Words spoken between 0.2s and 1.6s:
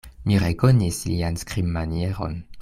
Mi rekonis lian